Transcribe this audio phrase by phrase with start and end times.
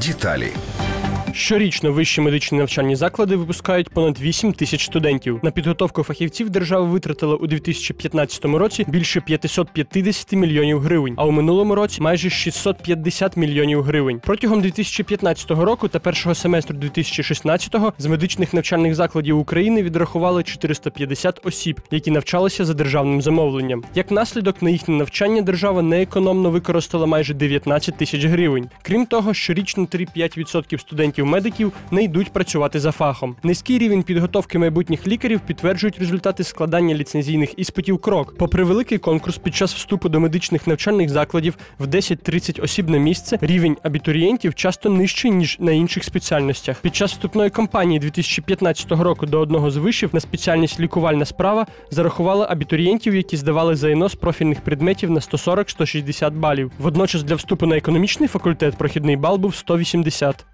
[0.00, 0.56] Деталі.
[1.34, 5.40] Щорічно вищі медичні навчальні заклади випускають понад 8 тисяч студентів.
[5.42, 11.74] На підготовку фахівців держава витратила у 2015 році більше 550 мільйонів гривень, а у минулому
[11.74, 14.20] році майже 650 мільйонів гривень.
[14.24, 21.80] Протягом 2015 року та першого семестру 2016-го з медичних навчальних закладів України відрахували 450 осіб,
[21.90, 23.84] які навчалися за державним замовленням.
[23.94, 28.68] Як наслідок на їхнє навчання держава неекономно використала майже 19 тисяч гривень.
[28.82, 33.36] Крім того, щорічно 3-5% студентів медиків не йдуть працювати за фахом.
[33.42, 38.34] Низький рівень підготовки майбутніх лікарів підтверджують результати складання ліцензійних іспитів крок.
[38.38, 43.38] Попри великий конкурс під час вступу до медичних навчальних закладів в 10-30 осіб на місце,
[43.40, 46.80] рівень абітурієнтів часто нижчий ніж на інших спеціальностях.
[46.80, 52.46] Під час вступної кампанії 2015 року до одного з вишів на спеціальність лікувальна справа зарахували
[52.48, 56.72] абітурієнтів, які здавали ЗНО з профільних предметів на 140-160 балів.
[56.78, 60.46] Водночас для вступу на економічний факультет прохідний бал був 180.